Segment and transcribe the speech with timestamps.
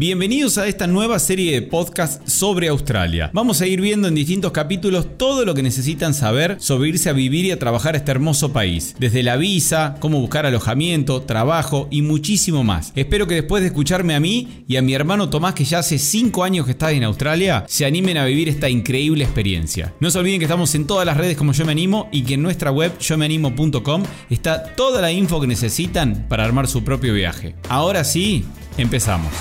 [0.00, 3.32] Bienvenidos a esta nueva serie de podcast sobre Australia.
[3.34, 7.12] Vamos a ir viendo en distintos capítulos todo lo que necesitan saber sobre irse a
[7.12, 8.94] vivir y a trabajar a este hermoso país.
[9.00, 12.92] Desde la visa, cómo buscar alojamiento, trabajo y muchísimo más.
[12.94, 15.98] Espero que después de escucharme a mí y a mi hermano Tomás, que ya hace
[15.98, 19.94] 5 años que está en Australia, se animen a vivir esta increíble experiencia.
[19.98, 22.34] No se olviden que estamos en todas las redes como Yo Me Animo y que
[22.34, 27.56] en nuestra web yomeanimo.com está toda la info que necesitan para armar su propio viaje.
[27.68, 28.44] Ahora sí,
[28.76, 29.32] empezamos.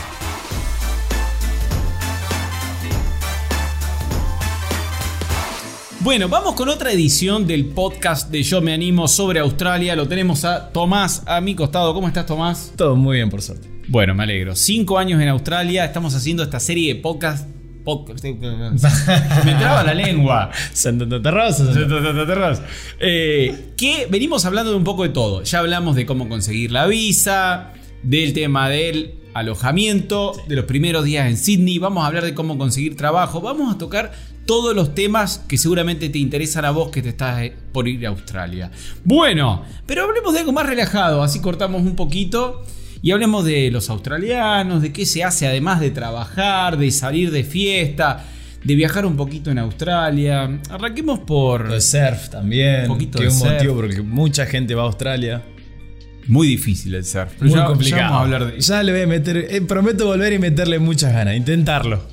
[6.08, 9.94] Bueno, vamos con otra edición del podcast de Yo Me Animo sobre Australia.
[9.94, 11.94] Lo tenemos a Tomás a mi costado.
[11.94, 12.72] ¿Cómo estás, Tomás?
[12.78, 13.68] Todo muy bien, por suerte.
[13.90, 14.56] Bueno, me alegro.
[14.56, 15.84] Cinco años en Australia.
[15.84, 17.46] Estamos haciendo esta serie de podcast.
[17.84, 18.24] podcast
[19.44, 20.50] me traba la lengua.
[20.72, 21.66] Santa Terrosa.
[23.02, 25.44] Eh, que venimos hablando de un poco de todo.
[25.44, 31.28] Ya hablamos de cómo conseguir la visa, del tema del alojamiento, de los primeros días
[31.28, 31.78] en Sydney.
[31.78, 33.42] Vamos a hablar de cómo conseguir trabajo.
[33.42, 34.12] Vamos a tocar
[34.46, 38.06] todos los temas que seguramente te interesan a vos que te estás eh, por ir
[38.08, 38.72] a Australia.
[39.04, 42.64] Bueno, pero hablemos de algo más relajado, así cortamos un poquito
[43.02, 47.44] y hablemos de los australianos, de qué se hace además de trabajar, de salir de
[47.44, 48.26] fiesta.
[48.64, 50.60] De viajar un poquito en Australia.
[50.70, 51.72] Arranquemos por.
[51.72, 52.82] El surf también.
[52.82, 55.44] Un poquito que es un motivo porque mucha gente va a Australia.
[56.28, 57.42] Muy difícil el surf.
[57.42, 58.02] Muy complicado.
[58.02, 58.60] Ya, vamos a hablar de...
[58.60, 59.38] ya le voy a meter.
[59.50, 61.36] Eh, prometo volver y meterle muchas ganas.
[61.36, 62.04] Intentarlo.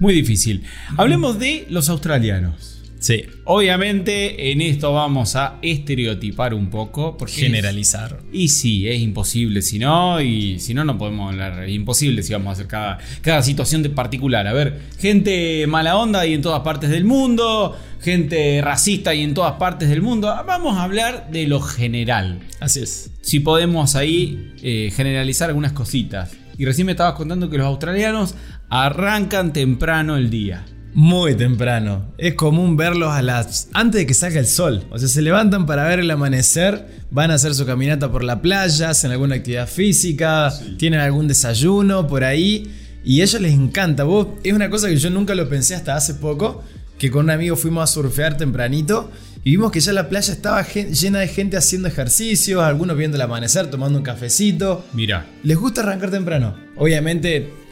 [0.00, 0.64] Muy difícil.
[0.96, 2.73] Hablemos de los australianos.
[3.04, 3.26] Sí.
[3.44, 7.18] Obviamente en esto vamos a estereotipar un poco.
[7.18, 8.20] Porque Generalizar.
[8.32, 11.64] y sí, es imposible si no, y si no, no podemos hablar.
[11.64, 14.46] Es imposible si vamos a hacer cada, cada situación de particular.
[14.46, 19.34] A ver, gente mala onda y en todas partes del mundo, gente racista y en
[19.34, 20.34] todas partes del mundo.
[20.46, 22.40] Vamos a hablar de lo general.
[22.58, 23.10] Así es.
[23.20, 26.32] Si podemos ahí eh, generalizar algunas cositas.
[26.56, 28.34] Y recién me estabas contando que los australianos
[28.70, 30.64] arrancan temprano el día.
[30.94, 32.12] Muy temprano.
[32.18, 33.68] Es común verlos a las.
[33.72, 34.84] antes de que salga el sol.
[34.90, 38.40] O sea, se levantan para ver el amanecer, van a hacer su caminata por la
[38.40, 42.72] playa, hacen alguna actividad física, tienen algún desayuno por ahí.
[43.04, 44.04] Y a ellos les encanta.
[44.04, 46.62] Vos, es una cosa que yo nunca lo pensé hasta hace poco.
[46.96, 49.10] Que con un amigo fuimos a surfear tempranito.
[49.42, 53.22] Y vimos que ya la playa estaba llena de gente haciendo ejercicios, algunos viendo el
[53.22, 54.84] amanecer, tomando un cafecito.
[54.94, 55.26] Mira.
[55.42, 56.54] Les gusta arrancar temprano.
[56.76, 57.63] Obviamente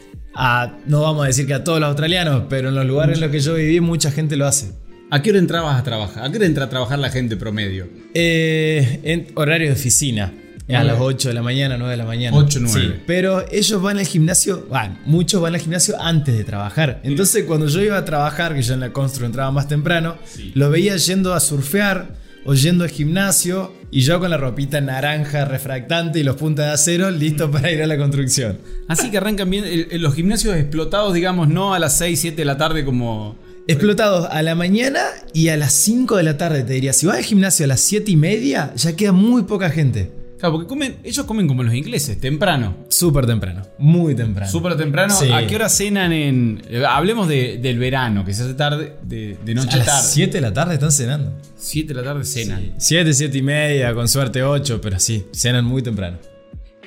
[0.85, 3.31] no vamos a decir que a todos los australianos, pero en los lugares en los
[3.31, 4.71] que yo viví mucha gente lo hace.
[5.11, 6.23] ¿A qué hora entrabas a trabajar?
[6.25, 7.87] ¿A qué hora entra a trabajar la gente promedio?
[8.15, 10.33] Eh, en horario de oficina.
[10.69, 12.35] A las 8 de la mañana, 9 de la mañana.
[12.35, 12.81] 8, 9.
[12.81, 17.01] Sí, pero ellos van al gimnasio, van, muchos van al gimnasio antes de trabajar.
[17.03, 20.17] Entonces, cuando yo iba a trabajar, que yo en la constru entraba más temprano,
[20.55, 22.15] los veía yendo a surfear
[22.45, 26.71] o yendo al gimnasio y yo con la ropita naranja refractante y los puntas de
[26.73, 28.57] acero listo para ir a la construcción.
[28.87, 29.63] Así que arrancan bien
[30.01, 33.35] los gimnasios explotados, digamos, no a las 6, 7 de la tarde como...
[33.65, 34.99] Explotados a la mañana
[35.31, 36.91] y a las 5 de la tarde, te diría.
[36.91, 40.11] Si vas al gimnasio a las 7 y media, ya queda muy poca gente.
[40.43, 42.75] Claro, porque comen, ellos comen como los ingleses, temprano.
[42.89, 44.51] Súper temprano, muy temprano.
[44.51, 45.15] Súper temprano.
[45.33, 46.61] ¿A qué hora cenan en...?
[46.69, 49.83] Eh, hablemos del verano, que se hace tarde, de, noche tarde.
[49.83, 51.31] A las 7 de la tarde están cenando.
[51.55, 52.73] 7 de la tarde cenan.
[52.77, 56.17] 7, 7 y media, con suerte 8, pero sí, cenan muy temprano.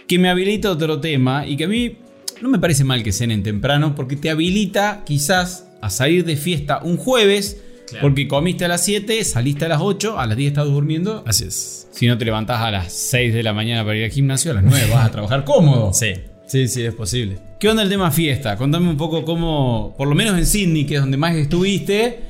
[0.07, 1.97] Que me habilita otro tema y que a mí
[2.43, 6.81] no me parece mal que cenen temprano porque te habilita quizás a salir de fiesta
[6.83, 7.63] un jueves
[8.01, 11.23] porque comiste a las 7, saliste a las 8, a las 10 estás durmiendo.
[11.27, 11.89] Así es.
[11.93, 14.55] Si no te levantás a las 6 de la mañana para ir al gimnasio, a
[14.55, 15.93] las 9 vas a trabajar cómodo.
[15.97, 16.13] Sí.
[16.47, 17.39] Sí, sí, es posible.
[17.59, 18.57] ¿Qué onda el tema fiesta?
[18.57, 22.21] Contame un poco cómo, por lo menos en Sydney, que es donde más estuviste,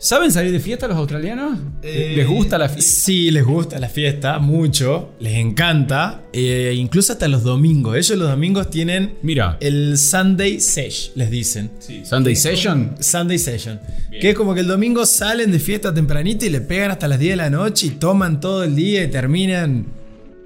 [0.00, 1.58] ¿Saben salir de fiesta los australianos?
[1.82, 2.88] Eh, ¿Les gusta la fiesta?
[2.88, 5.14] Sí, les gusta la fiesta, mucho.
[5.18, 6.22] Les encanta.
[6.32, 7.96] Eh, incluso hasta los domingos.
[7.96, 9.16] Ellos los domingos tienen.
[9.22, 9.56] Mira.
[9.58, 11.72] El Sunday Sesh, les dicen.
[12.04, 12.94] ¿Sunday Session?
[13.00, 13.80] Sunday Session.
[14.08, 17.18] Que es como que el domingo salen de fiesta tempranito y le pegan hasta las
[17.18, 19.97] 10 de la noche y toman todo el día y terminan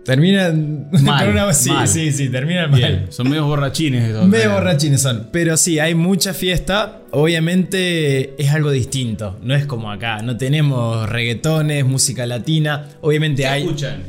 [0.04, 3.06] Terminan mal, sí, sí, sí, terminan mal.
[3.10, 4.26] Son medio borrachines esos.
[4.26, 5.28] Medio borrachines son.
[5.30, 7.02] Pero sí, hay mucha fiesta.
[7.12, 9.38] Obviamente es algo distinto.
[9.42, 10.22] No es como acá.
[10.22, 12.88] No tenemos reggaetones, música latina.
[13.00, 13.62] Obviamente hay.
[13.62, 14.02] escuchan?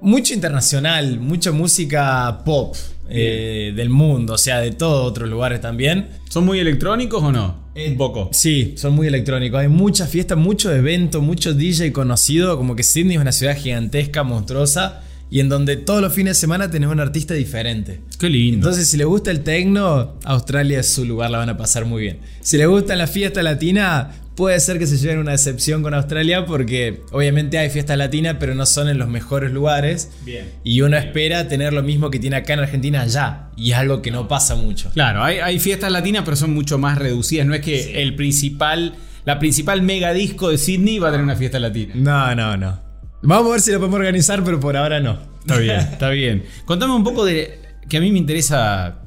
[0.00, 2.76] Mucho internacional, mucha música pop
[3.08, 6.06] eh, del mundo, o sea, de todos otros lugares también.
[6.28, 7.68] ¿Son muy electrónicos o no?
[7.74, 8.28] Un poco.
[8.32, 9.60] Sí, son muy electrónicos.
[9.60, 12.56] Hay mucha fiesta, mucho evento, mucho DJ conocido.
[12.56, 16.40] Como que Sydney es una ciudad gigantesca, monstruosa y en donde todos los fines de
[16.40, 18.00] semana tenés un artista diferente.
[18.18, 18.66] Qué lindo.
[18.66, 22.02] Entonces, si les gusta el techno, Australia es su lugar, la van a pasar muy
[22.02, 22.18] bien.
[22.40, 26.46] Si les gusta la fiesta latina, puede ser que se lleven una decepción con Australia
[26.46, 30.10] porque obviamente hay fiesta latina, pero no son en los mejores lugares.
[30.24, 30.46] Bien.
[30.64, 33.50] Y uno espera tener lo mismo que tiene acá en Argentina allá.
[33.56, 34.90] Y es algo que no pasa mucho.
[34.92, 37.46] Claro, hay, hay fiestas latinas, pero son mucho más reducidas.
[37.46, 38.94] No es que el principal,
[39.24, 41.94] la principal mega disco de Sydney va a tener una fiesta latina.
[41.96, 42.87] No, no, no.
[43.22, 45.18] Vamos a ver si lo podemos organizar, pero por ahora no.
[45.40, 46.44] Está bien, está bien.
[46.64, 49.00] Contame un poco de que a mí me interesa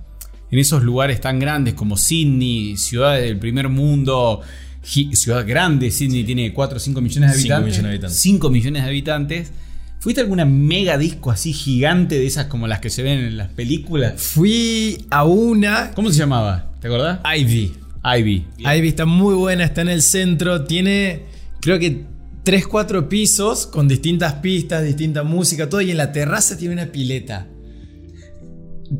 [0.49, 4.41] en esos lugares tan grandes como Sydney, ciudades del primer mundo,
[4.83, 7.65] ciudad grande, Sydney tiene 4 o 5 millones de habitantes.
[7.65, 8.19] millones de habitantes.
[8.19, 9.51] 5 millones de habitantes.
[9.99, 13.37] ¿Fuiste a alguna mega disco así gigante de esas como las que se ven en
[13.37, 14.19] las películas?
[14.19, 16.71] Fui a una ¿Cómo se llamaba?
[16.81, 17.19] ¿Te acordás?
[17.37, 17.73] Ivy.
[18.03, 18.47] Ivy.
[18.57, 21.21] Ivy está muy buena, está en el centro, tiene
[21.61, 22.03] creo que
[22.43, 26.91] 3, 4 pisos con distintas pistas, distinta música, todo, y en la terraza tiene una
[26.91, 27.47] pileta.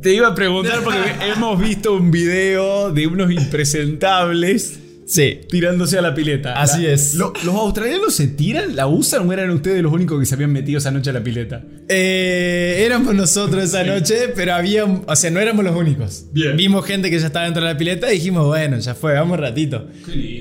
[0.01, 4.80] Te iba a preguntar porque hemos visto un video de unos impresentables
[5.13, 5.41] Sí.
[5.49, 6.53] tirándose a la pileta.
[6.53, 7.15] Así La- es.
[7.15, 8.77] Lo- ¿Los australianos se tiran?
[8.77, 11.21] ¿La usan o eran ustedes los únicos que se habían metido esa noche a la
[11.21, 11.63] pileta?
[11.89, 16.25] Eh, éramos nosotros esa noche, pero había, o sea, no éramos los únicos.
[16.31, 16.55] Bien.
[16.55, 19.37] Vimos gente que ya estaba dentro de la pileta y dijimos, bueno, ya fue, vamos
[19.37, 19.87] un ratito.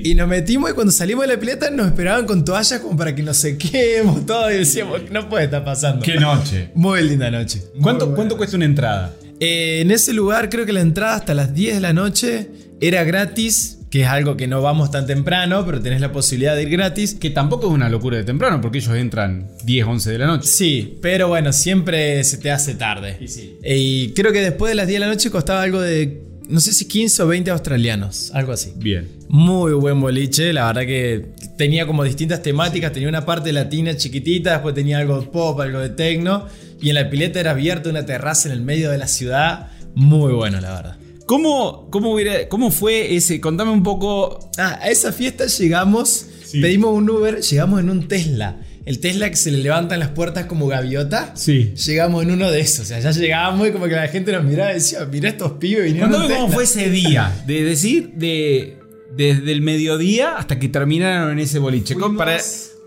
[0.05, 3.13] Y nos metimos y cuando salimos de la pileta nos esperaban con toallas como para
[3.13, 6.07] que nos sequemos todo y decíamos, no puede estar pasando.
[6.21, 6.71] noche!
[6.77, 7.61] Muy linda noche.
[7.83, 8.15] ¿Cuánto.
[8.15, 9.17] ¿Cuánto cuesta una entrada?
[9.41, 12.49] Eh, en ese lugar creo que la entrada hasta las 10 de la noche
[12.81, 16.63] era gratis, que es algo que no vamos tan temprano, pero tenés la posibilidad de
[16.63, 17.15] ir gratis.
[17.15, 20.47] Que tampoco es una locura de temprano porque ellos entran 10, 11 de la noche.
[20.49, 23.17] Sí, pero bueno, siempre se te hace tarde.
[23.21, 23.59] Y sí.
[23.65, 26.73] Y creo que después de las 10 de la noche costaba algo de, no sé
[26.73, 28.73] si 15 o 20 australianos, algo así.
[28.77, 29.09] Bien.
[29.29, 31.27] Muy buen boliche, la verdad que
[31.59, 35.81] tenía como distintas temáticas, tenía una parte latina chiquitita, después tenía algo de pop, algo
[35.81, 36.47] de techno,
[36.81, 40.33] y en la pileta era abierta una terraza en el medio de la ciudad, muy
[40.33, 40.97] bueno la verdad.
[41.31, 43.41] ¿Cómo, cómo, hubiera- ¿Cómo fue ese?
[43.41, 44.51] Contame un poco.
[44.59, 46.61] Ah, a esa fiesta llegamos, Sí.
[46.61, 50.47] pedimos un Uber, llegamos en un Tesla, el Tesla que se le levantan las puertas
[50.47, 51.31] como gaviota.
[51.37, 51.73] Sí.
[51.87, 54.43] Llegamos en uno de esos, o sea, ya llegábamos y como que la gente nos
[54.43, 56.83] miraba y decía, mira estos pibes vinieron Contame cómo fue Tesla".
[56.83, 57.43] ese día.
[57.47, 58.79] De decir, de,
[59.17, 61.95] desde el mediodía hasta que terminaron en ese boliche.
[61.95, 62.39] Fuimos- Para,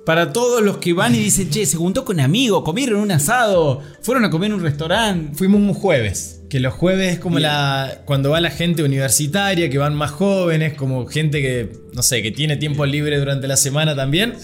[0.05, 3.79] para todos los que van y dicen, che, se juntó con amigos, comieron un asado,
[4.01, 5.33] fueron a comer en un restaurante.
[5.37, 7.49] Fuimos un jueves, que los jueves es como Bien.
[7.49, 12.21] la cuando va la gente universitaria, que van más jóvenes, como gente que, no sé,
[12.21, 14.35] que tiene tiempo libre durante la semana también.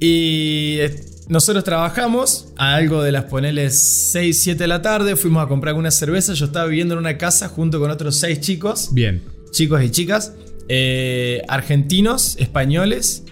[0.00, 3.78] Y eh, nosotros trabajamos a algo de las poneles
[4.10, 7.16] 6, 7 de la tarde, fuimos a comprar una cerveza, yo estaba viviendo en una
[7.16, 9.22] casa junto con otros 6 chicos, Bien.
[9.52, 10.32] chicos y chicas,
[10.68, 13.22] eh, argentinos, españoles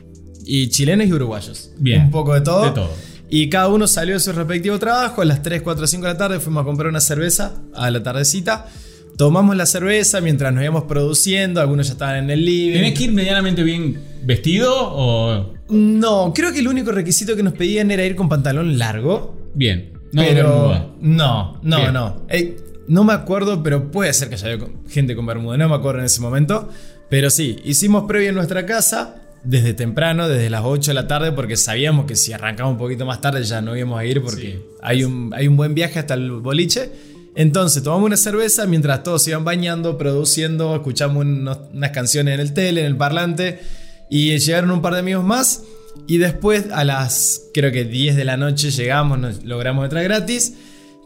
[0.47, 1.73] y chilenos y uruguayos.
[1.79, 2.03] Bien.
[2.03, 2.67] Un poco de todo.
[2.67, 2.95] De todo.
[3.35, 5.21] Y cada uno salió de su respectivo trabajo.
[5.21, 8.01] A las 3, 4, 5 de la tarde fuimos a comprar una cerveza a la
[8.01, 8.69] tardecita.
[9.17, 11.61] Tomamos la cerveza mientras nos íbamos produciendo.
[11.61, 12.75] Algunos ya estaban en el living.
[12.75, 15.53] ¿Tenés que ir medianamente bien vestido o.?
[15.69, 19.37] No, creo que el único requisito que nos pedían era ir con pantalón largo.
[19.53, 19.95] Bien.
[20.13, 21.93] No pero no, no, Bien.
[21.93, 22.27] no.
[22.29, 24.59] Eh, no me acuerdo, pero puede ser que haya
[24.89, 25.57] gente con bermuda.
[25.57, 26.69] No me acuerdo en ese momento.
[27.11, 31.33] Pero sí, hicimos previo en nuestra casa desde temprano, desde las 8 de la tarde,
[31.33, 34.43] porque sabíamos que si arrancamos un poquito más tarde ya no íbamos a ir porque
[34.43, 34.59] Sí.
[34.83, 36.91] hay, un, hay un buen viaje hasta el boliche.
[37.37, 42.41] Entonces tomamos una cerveza mientras todos se iban bañando, produciendo, escuchamos unos- unas canciones en
[42.41, 43.61] el tele, en el parlante.
[44.09, 45.63] Y llegaron un par de amigos más.
[46.07, 50.55] Y después a las, creo que 10 de la noche llegamos, nos logramos entrar gratis.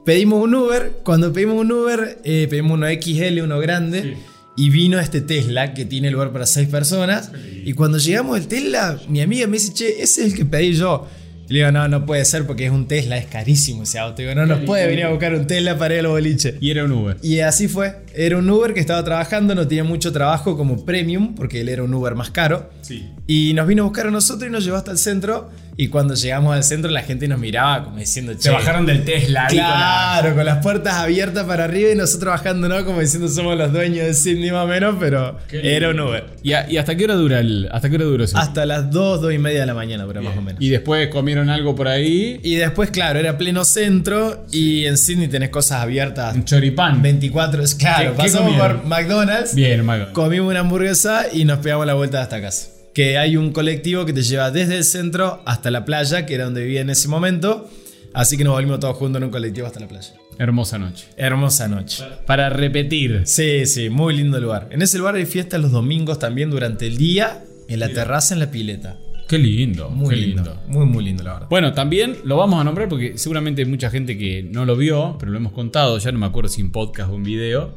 [0.05, 0.93] Pedimos un Uber.
[1.03, 4.03] Cuando pedimos un Uber, eh, pedimos uno XL, uno grande.
[4.03, 4.13] Sí.
[4.59, 7.31] Y vino este Tesla que tiene lugar para 6 personas.
[7.65, 10.73] Y cuando llegamos al Tesla, mi amiga me dice, che, ese es el que pedí
[10.73, 11.07] yo.
[11.49, 14.21] Y le digo, no, no puede ser porque es un Tesla, es carísimo ese auto.
[14.21, 16.57] Digo, no nos puede venir a buscar un Tesla para ir al boliche.
[16.61, 17.17] Y era un Uber.
[17.23, 17.95] Y así fue.
[18.15, 21.83] Era un Uber que estaba trabajando, no tenía mucho trabajo como premium, porque él era
[21.83, 22.71] un Uber más caro.
[22.83, 23.09] Sí.
[23.27, 25.51] Y nos vino a buscar a nosotros y nos llevó hasta el centro.
[25.81, 28.41] Y cuando llegamos al centro, la gente nos miraba como diciendo, che.
[28.43, 29.47] Se bajaron del Tesla.
[29.47, 29.75] ahí con la-
[30.19, 32.85] Claro, con las puertas abiertas para arriba y nosotros bajando, ¿no?
[32.85, 36.01] Como diciendo somos los dueños de Sydney más o menos, pero Qué era un.
[36.01, 36.27] Uber.
[36.43, 38.37] ¿Y, a- y hasta qué hora dura el, hasta qué hora duró eso?
[38.39, 40.61] Hasta las 2, 2 y media de la mañana, pero más o menos.
[40.61, 42.41] Y después comieron algo por ahí.
[42.43, 47.01] Y después, claro, era pleno centro y en Sydney tenés cosas abiertas Un choripán.
[47.03, 50.13] 24, es claro, ¿Qué- pasamos por McDonald's, Bien, Mago.
[50.13, 52.69] comimos una hamburguesa y nos pegamos la vuelta hasta casa.
[52.95, 56.45] Que hay un colectivo que te lleva desde el centro hasta la playa, que era
[56.45, 57.69] donde vivía en ese momento.
[58.15, 60.13] Así que nos volvimos todos juntos en un colectivo hasta la playa.
[60.39, 61.07] Hermosa noche.
[61.17, 62.05] Hermosa noche.
[62.27, 63.23] Para repetir.
[63.25, 64.69] Sí, sí, muy lindo lugar.
[64.71, 68.41] En ese lugar hay fiestas los domingos también durante el día, en la terraza, en
[68.41, 68.99] la pileta.
[69.29, 69.91] Qué lindo.
[69.91, 70.43] Muy qué lindo.
[70.43, 70.63] lindo.
[70.69, 71.49] Muy, muy lindo, la verdad.
[71.51, 75.17] Bueno, también lo vamos a nombrar porque seguramente hay mucha gente que no lo vio,
[75.21, 77.75] pero lo hemos contado, ya no me acuerdo si en podcast o en video.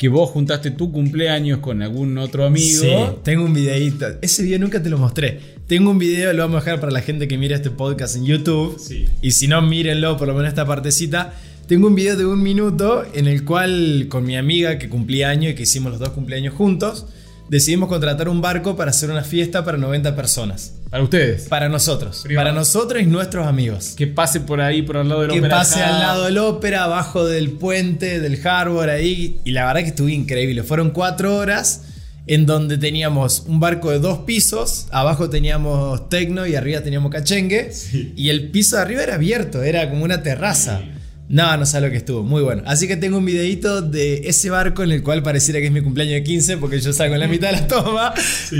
[0.00, 2.80] Que vos juntaste tu cumpleaños con algún otro amigo.
[2.80, 2.90] Sí,
[3.22, 4.06] tengo un videíto.
[4.22, 5.38] Ese video nunca te lo mostré.
[5.66, 8.24] Tengo un video, lo vamos a dejar para la gente que mira este podcast en
[8.24, 8.78] YouTube.
[8.80, 9.04] Sí.
[9.20, 11.34] Y si no, mírenlo, por lo menos esta partecita.
[11.66, 15.50] Tengo un video de un minuto en el cual con mi amiga que cumplía año
[15.50, 17.04] y que hicimos los dos cumpleaños juntos,
[17.50, 20.79] decidimos contratar un barco para hacer una fiesta para 90 personas.
[20.90, 21.42] Para ustedes.
[21.48, 22.22] Para nosotros.
[22.24, 22.46] Privado.
[22.46, 23.94] Para nosotros y nuestros amigos.
[23.96, 26.84] Que pase por ahí, por al lado del Que Opera pase al lado del ópera,
[26.84, 29.40] abajo del puente, del harbor ahí.
[29.44, 30.64] Y la verdad que estuvo increíble.
[30.64, 31.82] Fueron cuatro horas
[32.26, 34.88] en donde teníamos un barco de dos pisos.
[34.90, 37.70] Abajo teníamos tecno y arriba teníamos cachengue.
[38.16, 40.82] Y el piso de arriba era abierto, era como una terraza.
[41.30, 42.62] No, no sé lo que estuvo, muy bueno.
[42.66, 45.80] Así que tengo un videito de ese barco en el cual pareciera que es mi
[45.80, 48.12] cumpleaños de 15 porque yo salgo en la mitad de la toma.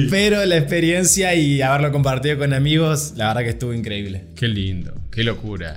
[0.08, 4.26] Pero la experiencia y haberlo compartido con amigos, la verdad que estuvo increíble.
[4.36, 5.76] Qué lindo, qué locura.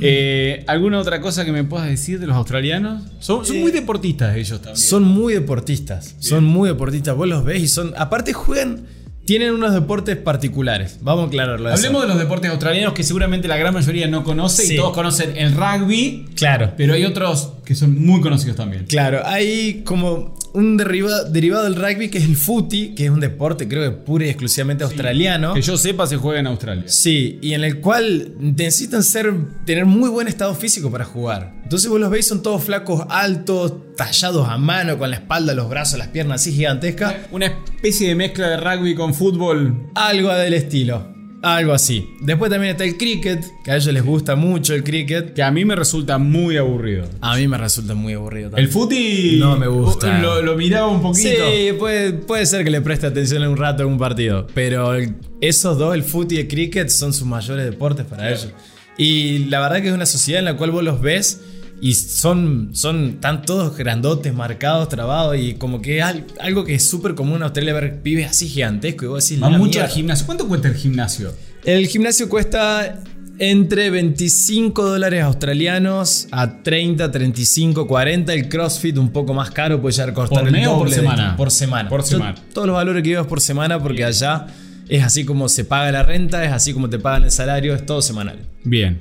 [0.00, 3.02] Eh, ¿Alguna otra cosa que me puedas decir de los australianos?
[3.18, 4.76] Son, son Eh, muy deportistas ellos también.
[4.76, 6.14] Son muy deportistas.
[6.20, 7.16] Son muy deportistas.
[7.16, 7.92] Vos los ves y son.
[7.96, 8.86] Aparte, juegan.
[9.30, 10.98] Tienen unos deportes particulares.
[11.02, 11.68] Vamos a aclararlo.
[11.68, 11.76] eso.
[11.76, 14.74] Hablemos de los deportes australianos que seguramente la gran mayoría no conoce Sí.
[14.74, 16.72] y todos conocen el rugby, Claro.
[16.76, 18.86] pero hay otros que son muy conocidos también.
[18.88, 23.20] Claro, hay como un deriva- derivado del rugby que es el footy, que es un
[23.20, 25.54] deporte creo que pura y exclusivamente australiano.
[25.54, 26.84] Que yo sepa se juega en Australia.
[26.86, 29.32] Sí, y en el cual necesitan ser,
[29.64, 31.54] tener muy buen estado físico para jugar.
[31.62, 35.68] Entonces vos los veis, son todos flacos, altos, tallados a mano, con la espalda, los
[35.68, 37.14] brazos, las piernas así gigantescas.
[37.30, 39.88] Una especie de mezcla de rugby con fútbol.
[39.94, 41.14] Algo del estilo.
[41.42, 42.06] Algo así.
[42.20, 45.32] Después también está el cricket, que a ellos les gusta mucho el cricket.
[45.32, 47.08] Que a mí me resulta muy aburrido.
[47.22, 48.70] A mí me resulta muy aburrido El también.
[48.70, 49.36] footy.
[49.38, 50.18] No me gusta.
[50.18, 51.28] Lo, lo miraba un poquito.
[51.28, 54.46] Sí, puede, puede ser que le preste atención en un rato en un partido.
[54.54, 58.50] Pero el- esos dos, el fútbol y el cricket, son sus mayores deportes para ellos.
[58.98, 61.40] Y la verdad que es una sociedad en la cual vos los ves
[61.80, 65.36] y son, son tan todos grandotes, marcados, trabados.
[65.38, 68.48] Y como que es al- algo que es súper común en Australia ver pibes así
[68.48, 69.04] gigantescos.
[69.04, 69.88] Y vos decís, Va "La mucho al mierda".
[69.94, 70.26] gimnasio.
[70.26, 71.34] ¿Cuánto cuesta el gimnasio?
[71.64, 73.02] El gimnasio cuesta
[73.38, 78.34] entre 25 dólares australianos a 30, 35, 40.
[78.34, 80.90] El CrossFit un poco más caro, puede llegar a costar ¿Por el mes o por
[80.90, 81.36] de- semana?
[81.36, 81.88] Por semana.
[81.88, 82.34] Por Yo semana.
[82.52, 84.46] todos los valores que es por semana porque allá
[84.88, 87.86] es así como se paga la renta, es así como te pagan el salario, es
[87.86, 88.40] todo semanal.
[88.64, 88.98] Bien.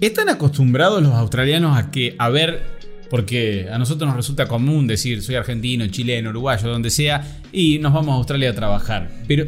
[0.00, 2.62] ¿Están acostumbrados los australianos a que, a ver,
[3.10, 7.92] porque a nosotros nos resulta común decir soy argentino, chileno, uruguayo, donde sea, y nos
[7.92, 9.10] vamos a Australia a trabajar?
[9.28, 9.46] Pero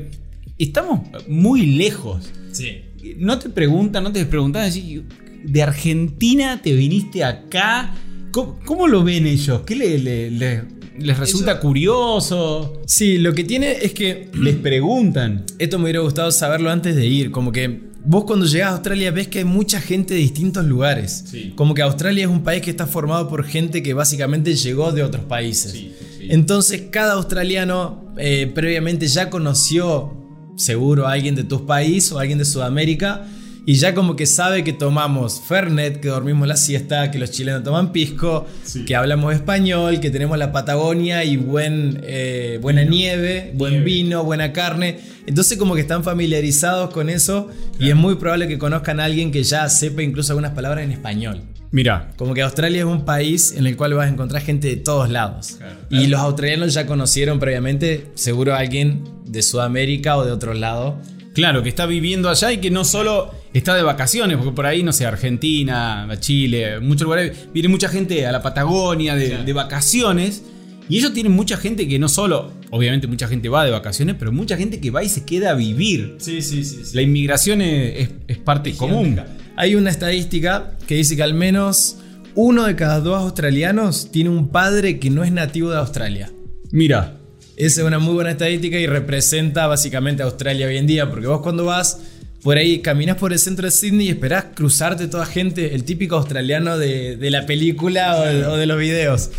[0.59, 2.31] estamos muy lejos.
[2.53, 2.83] Sí.
[3.17, 5.03] No te preguntan, no te preguntan, así,
[5.45, 7.95] de Argentina te viniste acá.
[8.31, 9.63] ¿Cómo, cómo lo ven ellos?
[9.63, 10.63] ¿Qué le- le- le-
[10.99, 12.83] les resulta Eso- curioso?
[12.87, 15.45] Sí, lo que tiene es que Les preguntan.
[15.59, 17.31] Esto me hubiera gustado saberlo antes de ir.
[17.31, 21.25] Como que vos cuando llegas a Australia ves que hay mucha gente de distintos lugares.
[21.27, 21.53] Sí.
[21.55, 25.03] Como que Australia es un país que está formado por gente que básicamente llegó de
[25.03, 25.73] otros países.
[25.73, 26.27] Sí, sí.
[26.31, 30.17] Entonces cada australiano eh, previamente ya conoció
[30.57, 33.27] seguro a alguien de tu país o a alguien de Sudamérica.
[33.65, 37.63] Y ya como que sabe que tomamos Fernet, que dormimos la siesta, que los chilenos
[37.63, 38.85] toman pisco, Sí.
[38.85, 43.85] que hablamos español, que tenemos la Patagonia y buen, eh, buena nieve, buen Nieve.
[43.85, 44.99] vino, buena carne.
[45.27, 49.31] Entonces como que están familiarizados con eso y es muy probable que conozcan a alguien
[49.31, 51.43] que ya sepa incluso algunas palabras en español.
[51.71, 54.77] Mira, Como que Australia es un país en el cual vas a encontrar gente de
[54.77, 55.53] todos lados.
[55.59, 55.77] Claro.
[55.89, 60.99] Y los australianos ya conocieron previamente seguro alguien de Sudamérica o de otro lado.
[61.33, 64.83] Claro, que está viviendo allá y que no solo está de vacaciones, porque por ahí,
[64.83, 70.43] no sé, Argentina, Chile, muchos lugares, viene mucha gente a la Patagonia de, de vacaciones.
[70.89, 74.33] Y ellos tienen mucha gente que no solo, obviamente mucha gente va de vacaciones, pero
[74.33, 76.17] mucha gente que va y se queda a vivir.
[76.19, 76.83] Sí, sí, sí.
[76.95, 79.19] La inmigración es, es- es parte común.
[79.57, 81.99] Hay una estadística que dice que al menos
[82.35, 86.31] uno de cada dos australianos tiene un padre que no es nativo de Australia.
[86.73, 87.19] Mira,
[87.57, 91.27] Esa es una muy buena estadística y representa básicamente a Australia hoy en día, porque
[91.27, 92.01] vos cuando vas
[92.43, 96.17] por ahí, caminas por el centro de Sydney y esperás cruzarte toda gente, el típico
[96.17, 99.31] australiano de, de la película o de, o de los videos.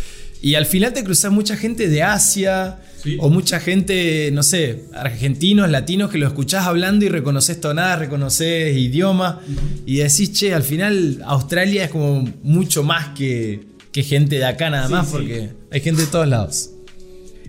[0.42, 3.18] Y al final te cruzas mucha gente de Asia Sí.
[3.20, 8.74] o mucha gente, no sé, argentinos, latinos, que lo escuchás hablando y reconoces tonadas, reconoces
[8.74, 9.42] idioma
[9.84, 13.60] y decís, che, al final Australia es como mucho más que,
[13.92, 15.12] que gente de acá nada Sí, más, sí.
[15.12, 16.70] porque hay gente de todos lados.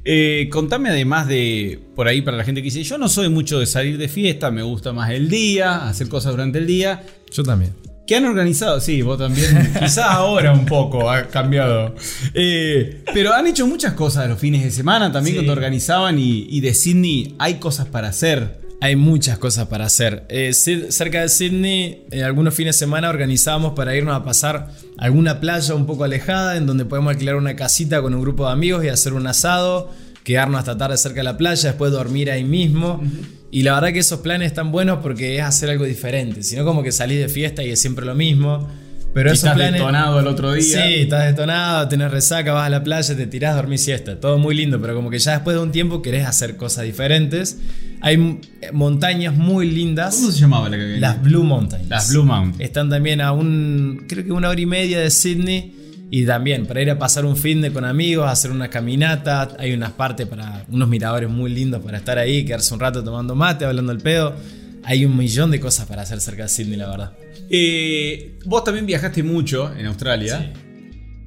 [0.06, 3.60] Eh, contame además de, por ahí para la gente que dice, yo no soy mucho
[3.60, 7.04] de salir de fiesta, me gusta más el día, hacer cosas durante el día.
[7.32, 7.74] Yo también.
[8.08, 8.80] ¿Qué han organizado?
[8.80, 9.74] Sí, vos también.
[9.80, 11.96] Quizás ahora un poco ha cambiado.
[12.36, 15.38] Eh, pero han hecho muchas cosas los fines de semana también Sí.
[15.40, 18.64] cuando organizaban y, y de Sydney hay cosas para hacer.
[18.86, 20.27] Hay muchas cosas para hacer.
[20.30, 25.06] Eh, cerca de Sydney, en algunos fines de semana organizábamos para irnos a pasar a
[25.06, 28.51] alguna playa un poco alejada, en donde podemos alquilar una casita con un grupo de
[28.51, 29.89] amigos y hacer un asado,
[30.24, 33.01] quedarnos hasta tarde cerca de la playa, después dormir ahí mismo.
[33.50, 36.84] Y la verdad que esos planes están buenos porque es hacer algo diferente, sino como
[36.84, 38.70] que salís de fiesta y es siempre lo mismo.
[39.15, 39.74] Pero Y esos estás planes...
[39.79, 40.62] detonado el otro día.
[40.86, 44.19] Sí, estás detonado, tenés resaca, vas a la playa, te tirás, dormís siesta.
[44.19, 47.57] Todo muy lindo, pero como que ya después de un tiempo querés hacer cosas diferentes.
[48.01, 48.41] Hay m-
[48.74, 50.15] montañas muy lindas.
[50.17, 51.88] ¿Cómo se llamaba la que Las Blue Mountains.
[51.89, 52.60] Las Blue Mountains.
[52.60, 55.72] Están también a un, creo que una hora y media de Sydney.
[56.12, 59.48] Y también para ir a pasar un fin de con amigos, hacer una caminata.
[59.57, 63.34] Hay unas partes para unos miradores muy lindos para estar ahí, quedarse un rato tomando
[63.34, 64.36] mate, hablando el pedo.
[64.84, 67.12] Hay un millón de cosas para hacer cerca de Sydney, la verdad.
[67.50, 70.54] Eh, vos también viajaste mucho en Australia.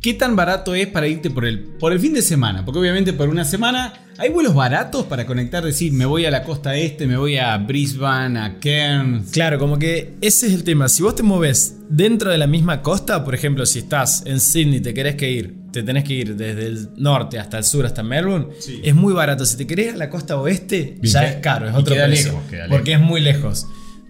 [0.01, 2.65] ¿Qué tan barato es para irte por el, por el fin de semana?
[2.65, 6.45] Porque obviamente por una semana hay vuelos baratos para conectar, decir, me voy a la
[6.45, 9.33] costa este, me voy a Brisbane, a Cairns.
[9.33, 10.89] Claro, como que ese es el tema.
[10.89, 14.81] Si vos te moves dentro de la misma costa, por ejemplo, si estás en Sydney,
[14.81, 18.05] te querés que ir, te tenés que ir desde el norte hasta el sur, hasta
[18.05, 18.81] Melbourne, Sí.
[18.85, 19.45] es muy barato.
[19.45, 21.77] Si te querés ir a la costa oeste, Y ya que- es caro, es y
[21.77, 22.41] otro precio.
[22.51, 23.67] lejos, porque es muy lejos.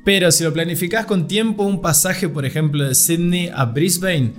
[0.09, 4.33] Pero si lo planificás con tiempo, un pasaje, por ejemplo, de Sydney a Brisbane,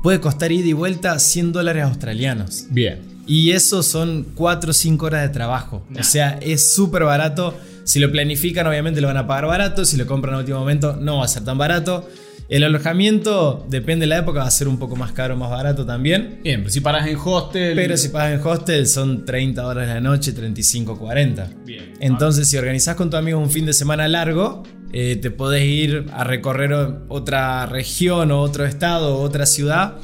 [0.00, 2.66] puede costar ida y vuelta 100 dólares australianos.
[2.70, 3.00] Bien.
[3.26, 5.84] Y eso son 4 o 5 horas de trabajo.
[5.98, 7.58] O sea, es súper barato.
[7.82, 9.84] Si lo planifican, obviamente lo van a pagar barato.
[9.84, 12.08] Si lo compran a último momento, no va a ser tan barato.
[12.48, 15.50] El alojamiento, depende de la época, va a ser un poco más caro o más
[15.50, 16.38] barato también.
[16.44, 17.74] Bien, pero si paras en hostel.
[17.74, 21.50] Pero si pagas en hostel, son 30 horas de la noche, 35, 40.
[21.64, 21.94] Bien.
[21.98, 24.62] Entonces, si organizás con tu amigo un fin de semana largo,
[24.98, 26.72] eh, te podés ir a recorrer
[27.08, 29.96] otra región o otro estado o otra ciudad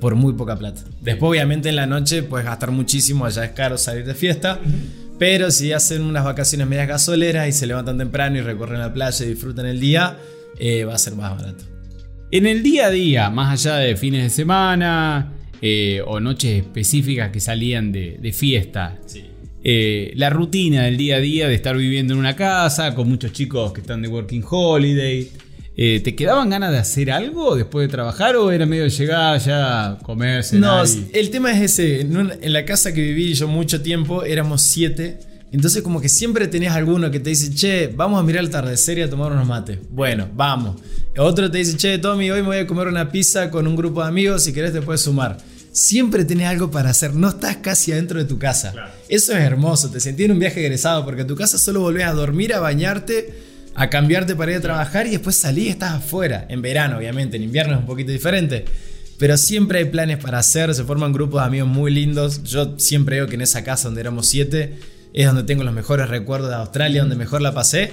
[0.00, 0.82] por muy poca plata.
[1.00, 4.58] Después, obviamente, en la noche puedes gastar muchísimo, allá es caro salir de fiesta.
[5.16, 9.24] Pero si hacen unas vacaciones medias gasoleras y se levantan temprano y recorren la playa
[9.24, 10.18] y disfrutan el día,
[10.58, 11.62] eh, va a ser más barato.
[12.32, 17.30] En el día a día, más allá de fines de semana eh, o noches específicas
[17.30, 18.98] que salían de, de fiesta,
[19.64, 23.32] eh, la rutina del día a día de estar viviendo en una casa con muchos
[23.32, 25.30] chicos que están de working holiday,
[25.76, 29.40] eh, ¿te quedaban ganas de hacer algo después de trabajar o era medio de llegar
[29.40, 32.02] ya comer, No, y- el tema es ese.
[32.02, 35.18] En, la casa que viví yo mucho tiempo éramos siete.
[35.50, 38.98] Entonces como que siempre tenías alguno que te dice, che, vamos a mirar el atardecer
[38.98, 39.78] y a tomar unos mates.
[39.90, 40.80] Bueno, vamos.
[41.16, 44.02] Otro te dice, che, Tommy, hoy me voy a comer una pizza con un grupo
[44.02, 45.36] de amigos, si querés te puedes sumar.
[45.72, 48.74] Siempre tenés algo para hacer, no estás casi adentro de tu casa.
[49.08, 52.04] Eso es hermoso, te sentí en un viaje egresado, porque en tu casa solo volvés
[52.04, 53.32] a dormir, a bañarte,
[53.74, 56.44] a cambiarte para ir a trabajar y después salís y estás afuera.
[56.50, 58.66] En verano, obviamente, en invierno es un poquito diferente.
[59.16, 62.42] Pero siempre hay planes para hacer, se forman grupos de amigos muy lindos.
[62.42, 64.78] Yo siempre digo que en esa casa donde éramos siete
[65.14, 67.92] es donde tengo los mejores recuerdos de Australia, donde mejor la pasé.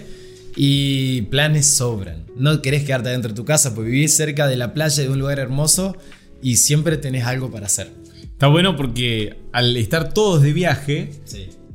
[0.54, 2.26] Y planes sobran.
[2.36, 5.20] No querés quedarte dentro de tu casa, porque vivís cerca de la playa de un
[5.20, 5.96] lugar hermoso
[6.42, 7.92] y siempre tenés algo para hacer.
[8.24, 11.12] Está bueno porque al estar todos de viaje,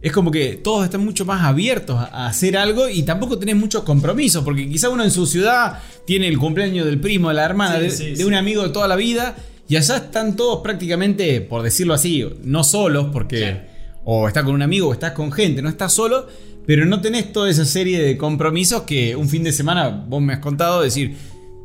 [0.00, 3.82] es como que todos están mucho más abiertos a hacer algo y tampoco tenés muchos
[3.84, 7.76] compromisos, porque quizá uno en su ciudad tiene el cumpleaños del primo, de la hermana,
[7.76, 8.24] Sí, de, sí, de sí.
[8.24, 9.36] un amigo de toda la vida,
[9.68, 13.60] y allá están todos prácticamente, por decirlo así, no solos, porque Claro.
[14.04, 16.26] o estás con un amigo o estás con gente, no estás solo,
[16.66, 20.32] pero no tenés toda esa serie de compromisos que un fin de semana vos me
[20.34, 21.14] has contado, decir,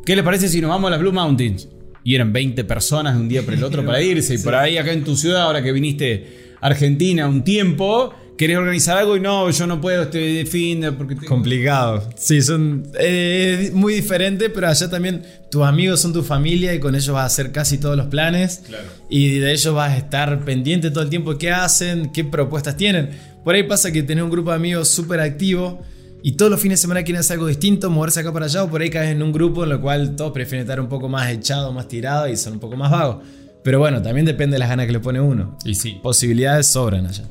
[0.05, 1.67] ¿qué les parece si nos vamos a las Blue Mountains?
[2.03, 4.35] Y eran 20 personas de un día para el otro para irse.
[4.35, 8.57] Y por ahí acá en tu ciudad, ahora que viniste a Argentina un tiempo, querés
[8.57, 12.09] organizar algo y no, yo no puedo este fin porque tengo- Complicado.
[12.15, 16.95] Sí, son eh, muy diferentes, pero allá también tus amigos son tu familia y con
[16.95, 18.63] ellos vas a hacer casi todos los planes.
[18.65, 18.85] Claro.
[19.09, 23.09] Y de ellos vas a estar pendiente todo el tiempo qué hacen, qué propuestas tienen.
[23.43, 25.81] Por ahí pasa que tenés un grupo de amigos súper activo
[26.21, 28.69] y todos los fines de semana quieren hacer algo distinto, moverse acá para allá, o
[28.69, 31.29] por ahí caes en un grupo en lo cual todos prefieren estar un poco más
[31.31, 33.23] echados, más tirados y son un poco más vagos.
[33.63, 35.57] Pero bueno, también depende de las ganas que le pone uno.
[35.65, 35.97] Y sí.
[36.01, 37.29] Posibilidades sobran allá.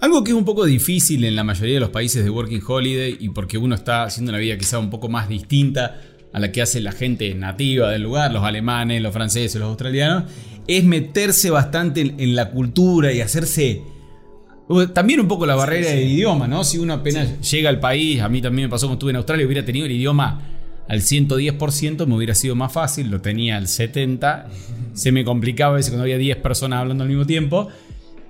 [0.00, 3.18] Algo que es un poco difícil en la mayoría de los países de Working Holiday
[3.20, 6.00] y porque uno está haciendo una vida quizá un poco más distinta
[6.32, 10.24] a la que hace la gente nativa del lugar, los alemanes, los franceses, los australianos,
[10.66, 13.82] es meterse bastante en, la cultura y hacerse
[14.94, 16.64] también un poco la barrera del idioma, ¿no?
[16.64, 19.46] Si uno apenas llega al país, a mí también me pasó cuando estuve en Australia,
[19.46, 20.40] hubiera tenido el idioma
[20.88, 24.44] al 110%, me hubiera sido más fácil, lo tenía al 70%,
[24.94, 27.68] se me complicaba a veces cuando había 10 personas hablando al mismo tiempo.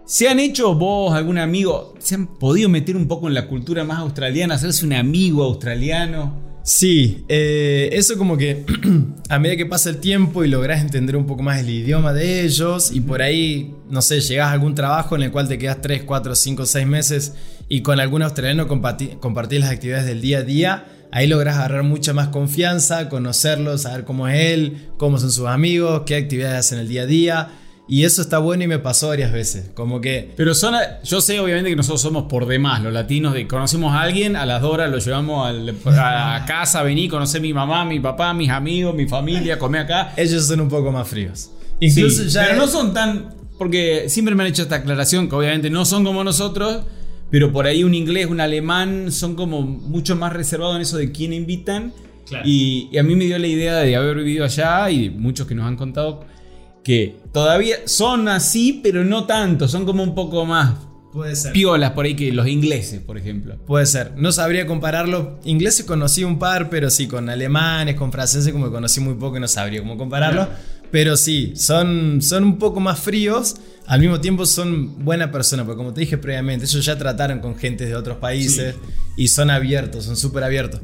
[0.05, 3.85] ¿Se han hecho vos, algún amigo, se han podido meter un poco en la cultura
[3.85, 6.52] más australiana, hacerse un amigo australiano?
[6.65, 8.65] Sí, eh, eso como que
[9.29, 12.45] a medida que pasa el tiempo y lográs entender un poco más el idioma de
[12.45, 15.81] ellos y por ahí, no sé, llegás a algún trabajo en el cual te quedas
[15.81, 17.35] 3, 4, 5, 6 meses
[17.69, 22.13] y con algún australiano compartís las actividades del día a día, ahí lográs agarrar mucha
[22.13, 26.89] más confianza, conocerlo, saber cómo es él, cómo son sus amigos, qué actividades hacen el
[26.89, 27.51] día a día.
[27.89, 29.71] Y eso está bueno y me pasó varias veces.
[29.75, 30.33] Como que.
[30.37, 34.03] Pero son, yo sé obviamente que nosotros somos por demás, los latinos, de conocemos a
[34.03, 37.85] alguien, a las dos horas lo llevamos al- a casa, vení, conocer a mi mamá,
[37.85, 40.15] mi papá, mis amigos, mi familia, comé acá.
[40.17, 41.51] Ellos son un poco más fríos.
[41.81, 42.45] Incluso Sí, ya.
[42.47, 43.35] pero no son tan.
[43.59, 46.85] Porque siempre me han hecho esta aclaración que obviamente no son como nosotros,
[47.31, 51.13] pero por ahí un inglés, un alemán son como mucho más reservados en eso de
[51.13, 51.93] quién invitan.
[52.27, 52.45] Claro.
[52.49, 55.55] Y, y a mí me dio la idea de haber vivido allá y muchos que
[55.55, 56.25] nos han contado
[56.83, 60.75] que todavía son así, pero no tanto, son como un poco más
[61.13, 61.53] Puede ser.
[61.53, 63.57] piolas por ahí que los ingleses, por ejemplo.
[63.67, 64.13] Puede ser.
[64.17, 65.39] No sabría compararlo.
[65.45, 69.37] Ingleses conocí un par, pero sí, con alemanes, con franceses, como que conocí muy poco
[69.37, 70.49] y no sabría cómo compararlo.
[70.91, 73.57] Pero sí, son, son un poco más fríos.
[73.87, 77.57] Al mismo tiempo son buena persona, porque como te dije previamente, ellos ya trataron con
[77.57, 78.77] gente de otros países
[79.17, 80.81] y son abiertos, son súper abiertos.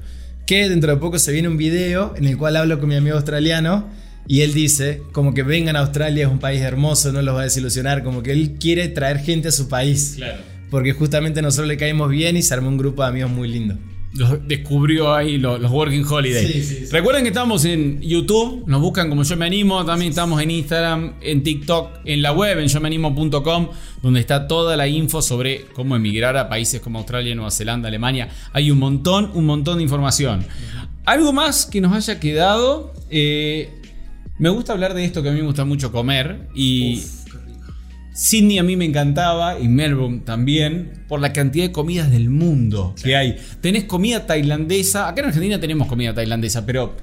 [0.46, 3.16] Que dentro de poco se viene un video en el cual hablo con mi amigo
[3.16, 3.86] australiano
[4.28, 7.40] y él dice como que vengan a Australia, es un país hermoso, no los va
[7.40, 10.14] a desilusionar, como que él quiere traer gente a su país.
[10.16, 10.38] Claro.
[10.70, 13.74] Porque justamente nosotros le caímos bien y se armó un grupo de amigos muy lindo.
[14.14, 16.46] Los descubrió ahí los, los Working Holiday.
[16.46, 16.92] Sí, sí, sí.
[16.92, 21.14] Recuerden que estamos en YouTube, nos buscan como Yo Me Animo, también estamos en Instagram,
[21.20, 23.68] en TikTok, en la web, en yomeanimo.com,
[24.02, 28.28] donde está toda la info sobre cómo emigrar a países como Australia, Nueva Zelanda, Alemania.
[28.52, 30.44] Hay un montón, un montón de información.
[31.04, 32.92] Algo más que nos haya quedado.
[33.10, 33.77] eh,
[34.38, 37.02] me gusta hablar de esto que a mí me gusta mucho comer y
[38.18, 42.94] Sydney a mí me encantaba y Melbourne también por la cantidad de comidas del mundo
[43.00, 43.36] que hay.
[43.60, 46.96] Tenés comida tailandesa, acá en Argentina tenemos comida tailandesa, pero,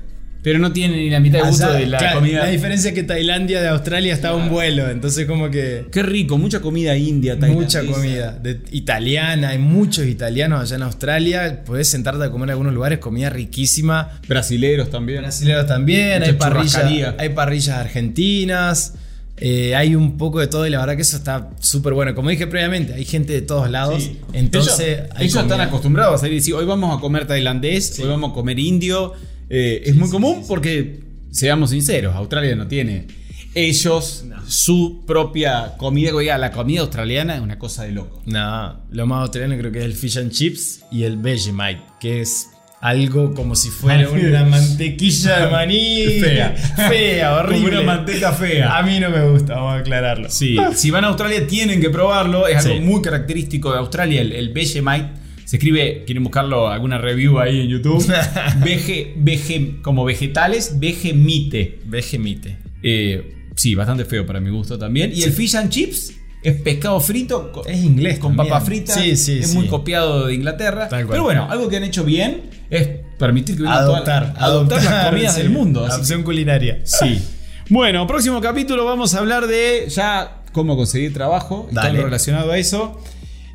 [0.46, 2.44] pero no tiene ni la mitad de gusto Allá, de la claro, comida.
[2.44, 6.04] la diferencia es que Tailandia de Australia está a un vuelo, entonces como que Qué
[6.04, 7.82] rico, mucha comida india, tailandesa.
[7.82, 12.52] mucha comida de- italiana, hay muchos italianos allá en Australia, puedes sentarte a comer en
[12.52, 14.20] algunos lugares comida riquísima.
[14.28, 15.24] Brasileros también.
[15.24, 17.16] Brasileños también, Mucha hay parrillas, churrascaría.
[17.18, 18.94] hay parrillas argentinas.
[19.38, 22.16] eh, hay un poco de todo y la verdad que eso está súper bueno.
[22.16, 24.04] Como dije previamente, hay gente de todos lados.
[24.04, 24.18] Sí.
[24.32, 28.00] Entonces, ellos, hay ellos están acostumbrados a ir y decir, hoy vamos a comer tailandés,
[28.00, 29.14] hoy vamos a comer indio.
[29.50, 31.00] Eh, es muy común porque,
[31.32, 33.08] seamos sinceros, Australia no tiene
[33.54, 36.14] ellos su propia comida.
[36.14, 38.22] Oiga, la comida australiana es una cosa de loco.
[38.26, 42.22] No, lo más australiano creo que es el fish and chips y el Vegemite, que
[42.22, 42.50] es
[42.82, 46.06] algo como si fuera una mantequilla de maní.
[46.22, 46.50] Fea.
[46.90, 47.70] Fea, horrible.
[47.70, 48.78] Como una manteca fea.
[48.78, 50.30] A mí no me gusta, vamos a aclararlo.
[50.30, 52.48] Sí, si van a Australia tienen que probarlo.
[52.48, 52.82] Es algo Sí.
[52.82, 55.25] muy característico de Australia, el, el Vegemite.
[55.46, 58.04] Se escribe, quieren buscarlo, alguna review ahí en YouTube.
[58.64, 61.80] Vege, vege- como vegetales, Vegemite.
[61.86, 62.58] Vegemite.
[62.84, 65.12] Eh, sí, bastante feo para mi gusto también.
[65.14, 68.54] Y el fish and chips es pescado frito Es inglés con también.
[68.54, 68.94] papa frita.
[68.94, 70.88] Sí, sí, es muy copiado de Inglaterra.
[70.90, 75.50] Pero bueno, algo que han hecho bien es permitir que Adoptar, adoptar las comidas del
[75.50, 75.84] mundo.
[75.86, 76.80] Opción culinaria.
[76.86, 77.22] Sí.
[77.68, 81.68] Bueno, próximo capítulo vamos a hablar de ya cómo conseguir trabajo.
[81.72, 82.00] Dale.
[82.04, 83.02] relacionado a eso.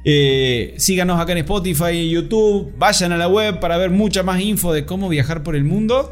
[0.04, 2.72] Eh, síganos acá en Spotify y YouTube.
[2.78, 6.10] Vayan a la web para ver mucha más info de cómo viajar por el mundo.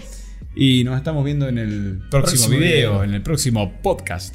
[0.55, 3.05] Y nos estamos viendo en el próximo, Próximo video, video.
[3.05, 4.35] en el próximo podcast.